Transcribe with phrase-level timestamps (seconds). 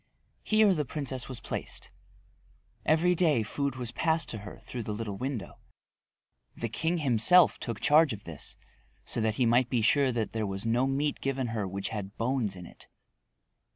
[0.41, 1.91] Here the princess was placed.
[2.87, 5.59] Every day food was passed to her through the little window.
[6.57, 8.57] The king himself took charge of this,
[9.05, 12.17] so that he might be sure that there was no meat given her which had
[12.17, 12.87] bones in it.